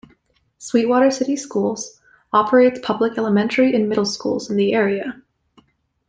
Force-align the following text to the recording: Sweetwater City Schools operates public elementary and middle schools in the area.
Sweetwater 0.57 1.11
City 1.11 1.35
Schools 1.35 1.99
operates 2.33 2.79
public 2.81 3.19
elementary 3.19 3.75
and 3.75 3.87
middle 3.87 4.03
schools 4.03 4.49
in 4.49 4.55
the 4.57 4.73
area. 4.73 5.21